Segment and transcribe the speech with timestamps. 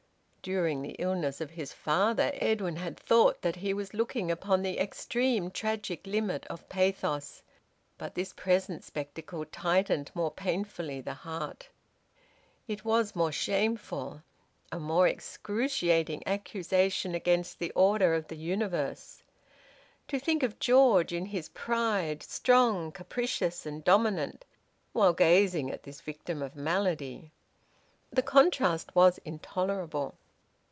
[0.43, 4.79] During the illness of his father Edwin had thought that he was looking upon the
[4.79, 7.43] extreme tragic limit of pathos,
[7.99, 11.69] but this present spectacle tightened more painfully the heart.
[12.67, 14.23] It was more shameful:
[14.71, 19.21] a more excruciating accusation against the order of the universe.
[20.07, 24.43] To think of George in his pride, strong, capricious, and dominant,
[24.91, 27.29] while gazing at this victim of malady...
[28.09, 30.15] the contrast was intolerable!